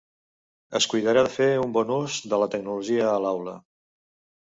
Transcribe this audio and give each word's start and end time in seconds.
Es 0.79 0.87
cuidarà 0.93 1.25
de 1.27 1.33
fer 1.35 1.51
un 1.65 1.77
bon 1.77 1.93
ús 1.99 2.19
de 2.35 2.43
la 2.47 2.51
tecnologia 2.57 3.15
a 3.15 3.25
l'aula. 3.29 3.59